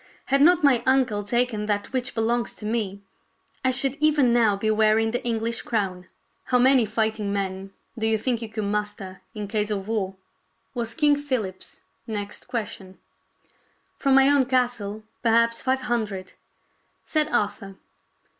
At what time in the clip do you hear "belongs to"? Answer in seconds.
2.15-2.65